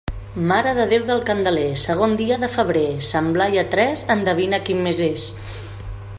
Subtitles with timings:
[0.51, 4.83] Mare de Déu del Candeler, segon dia de febrer; Sant Blai a tres, endevina quin
[4.89, 5.31] mes és.